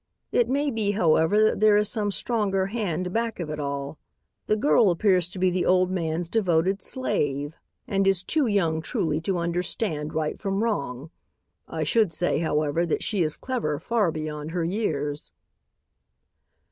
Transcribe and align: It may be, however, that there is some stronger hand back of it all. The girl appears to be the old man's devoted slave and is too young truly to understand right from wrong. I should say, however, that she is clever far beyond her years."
It 0.31 0.49
may 0.49 0.71
be, 0.71 0.93
however, 0.93 1.39
that 1.43 1.59
there 1.59 1.77
is 1.77 1.87
some 1.87 2.09
stronger 2.09 2.65
hand 2.65 3.13
back 3.13 3.39
of 3.39 3.51
it 3.51 3.59
all. 3.59 3.99
The 4.47 4.55
girl 4.55 4.89
appears 4.89 5.29
to 5.29 5.37
be 5.37 5.51
the 5.51 5.63
old 5.67 5.91
man's 5.91 6.27
devoted 6.27 6.81
slave 6.81 7.53
and 7.87 8.07
is 8.07 8.23
too 8.23 8.47
young 8.47 8.81
truly 8.81 9.21
to 9.21 9.37
understand 9.37 10.15
right 10.15 10.41
from 10.41 10.63
wrong. 10.63 11.11
I 11.67 11.83
should 11.83 12.11
say, 12.11 12.39
however, 12.39 12.83
that 12.87 13.03
she 13.03 13.21
is 13.21 13.37
clever 13.37 13.77
far 13.77 14.11
beyond 14.11 14.49
her 14.53 14.63
years." 14.65 15.31